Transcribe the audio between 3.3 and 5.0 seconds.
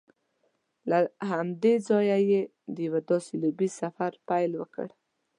لوبیز سفر پیل وکړ